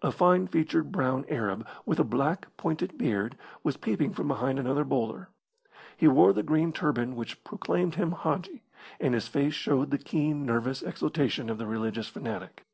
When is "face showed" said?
9.26-9.90